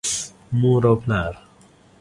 مور 0.53 0.83
او 0.87 0.95
پلار 0.95 1.35